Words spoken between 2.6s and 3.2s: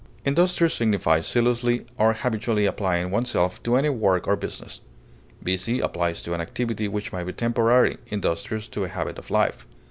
applying